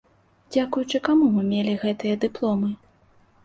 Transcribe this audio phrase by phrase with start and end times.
[0.55, 2.75] Дзякуючы каму мы мелі гэтыя дыпломы?